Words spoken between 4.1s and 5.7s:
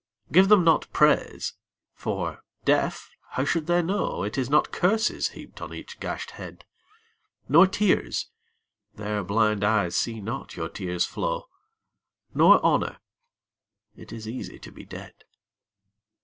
It is not curses heaped